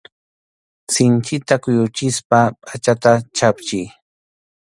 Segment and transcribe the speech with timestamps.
[0.93, 3.87] Sinchita kuyuchispa pʼachata chhapchiy.